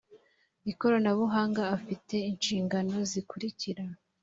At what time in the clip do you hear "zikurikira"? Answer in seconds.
3.11-3.83